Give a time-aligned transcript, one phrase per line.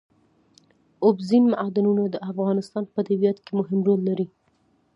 [1.05, 4.27] اوبزین معدنونه د افغانستان په طبیعت کې مهم رول لري.